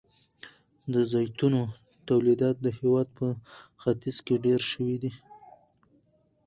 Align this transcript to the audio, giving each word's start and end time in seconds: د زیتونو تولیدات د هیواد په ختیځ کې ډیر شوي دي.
د 0.93 0.95
زیتونو 1.11 1.61
تولیدات 2.07 2.55
د 2.61 2.67
هیواد 2.79 3.07
په 3.17 3.27
ختیځ 3.81 4.17
کې 4.25 4.35
ډیر 4.45 4.61
شوي 4.71 4.97
دي. 5.03 5.11